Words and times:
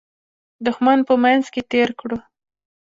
دښمن 0.65 0.99
په 1.07 1.13
منځ 1.23 1.45
کې 1.53 1.61
تېر 1.71 1.89
کړو. 1.99 2.17